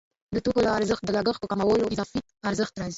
د 0.35 0.37
توکو 0.43 0.59
له 0.65 0.71
ارزښت 0.77 1.03
د 1.05 1.09
لګښت 1.17 1.39
په 1.41 1.49
کمولو 1.51 1.91
اضافي 1.93 2.19
ارزښت 2.49 2.73
راځي 2.81 2.89